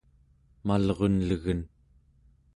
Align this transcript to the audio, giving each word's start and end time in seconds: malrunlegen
malrunlegen 0.67 1.61